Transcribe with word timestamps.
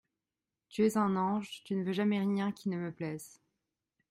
Tu 0.69 0.83
es 0.83 0.95
un 0.97 1.15
ange, 1.15 1.61
tu 1.63 1.75
ne 1.75 1.83
veux 1.83 1.91
jamais 1.93 2.19
rien 2.19 2.51
qui 2.51 2.69
ne 2.69 2.77
me 2.79 2.91
plaise! 2.91 3.39